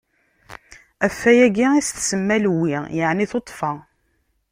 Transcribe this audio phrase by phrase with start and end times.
[1.03, 3.71] Ɣef wayagi i s-tsemma Lewwi, yeɛni tuṭṭfa.